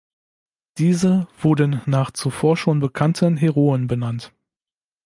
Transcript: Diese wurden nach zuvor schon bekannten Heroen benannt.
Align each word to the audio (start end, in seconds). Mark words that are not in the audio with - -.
Diese 0.79 1.27
wurden 1.39 1.83
nach 1.85 2.09
zuvor 2.09 2.57
schon 2.57 2.79
bekannten 2.79 3.37
Heroen 3.37 3.85
benannt. 3.85 4.33